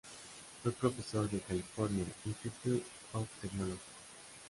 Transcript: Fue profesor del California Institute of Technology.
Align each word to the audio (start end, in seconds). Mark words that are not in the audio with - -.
Fue 0.63 0.71
profesor 0.71 1.29
del 1.29 1.43
California 1.43 2.03
Institute 2.25 2.83
of 3.13 3.27
Technology. 3.39 3.77